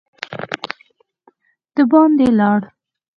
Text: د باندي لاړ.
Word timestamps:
د 1.75 1.77
باندي 1.91 2.27
لاړ. 2.39 2.61